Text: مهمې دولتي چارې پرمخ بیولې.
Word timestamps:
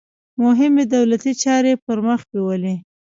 مهمې 0.43 0.83
دولتي 0.95 1.33
چارې 1.43 1.71
پرمخ 1.85 2.21
بیولې. 2.31 2.75